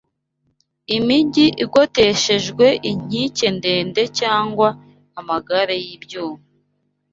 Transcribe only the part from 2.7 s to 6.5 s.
inkike ndende cyangwa amagare y’ibyuma